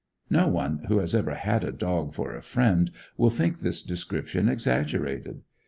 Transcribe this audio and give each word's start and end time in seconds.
No 0.31 0.47
one 0.47 0.85
who 0.87 0.97
has 0.97 1.13
ever 1.13 1.35
had 1.35 1.63
a 1.63 1.71
dog 1.71 2.15
for 2.15 2.33
a 2.35 2.41
friend 2.41 2.89
will 3.17 3.29
think 3.29 3.59
this 3.59 3.83
description 3.83 4.49
exaggerated. 4.49 5.43